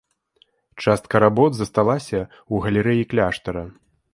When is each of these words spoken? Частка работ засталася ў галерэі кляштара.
Частка 0.85 1.15
работ 1.25 1.51
засталася 1.59 2.19
ў 2.21 2.55
галерэі 2.65 3.03
кляштара. 3.13 3.63